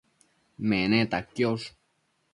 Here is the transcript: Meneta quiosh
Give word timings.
Meneta 0.69 1.19
quiosh 1.29 1.67